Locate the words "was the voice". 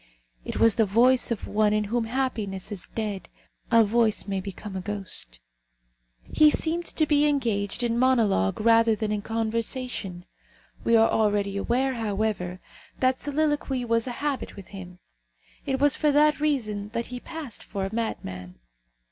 0.59-1.29